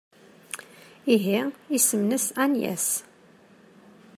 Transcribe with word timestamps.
Ihi, 1.15 1.39
isem-nnes 1.77 2.25
Agnes. 2.43 2.85